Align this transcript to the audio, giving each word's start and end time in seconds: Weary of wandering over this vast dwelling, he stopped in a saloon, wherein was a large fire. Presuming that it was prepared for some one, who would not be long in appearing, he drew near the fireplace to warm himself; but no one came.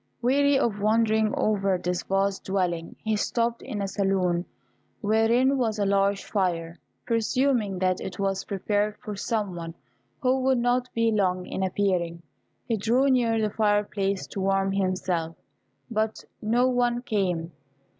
Weary 0.19 0.57
of 0.57 0.79
wandering 0.81 1.31
over 1.37 1.77
this 1.77 2.01
vast 2.01 2.45
dwelling, 2.45 2.95
he 3.03 3.15
stopped 3.15 3.61
in 3.61 3.83
a 3.83 3.87
saloon, 3.87 4.45
wherein 5.01 5.59
was 5.59 5.77
a 5.77 5.85
large 5.85 6.23
fire. 6.25 6.79
Presuming 7.05 7.77
that 7.77 8.01
it 8.01 8.17
was 8.17 8.43
prepared 8.45 8.97
for 8.97 9.15
some 9.15 9.55
one, 9.55 9.75
who 10.23 10.39
would 10.39 10.57
not 10.57 10.91
be 10.95 11.11
long 11.11 11.45
in 11.45 11.61
appearing, 11.61 12.23
he 12.67 12.77
drew 12.77 13.11
near 13.11 13.39
the 13.39 13.53
fireplace 13.53 14.25
to 14.25 14.39
warm 14.41 14.71
himself; 14.71 15.35
but 15.91 16.25
no 16.41 16.67
one 16.67 17.03
came. 17.03 17.51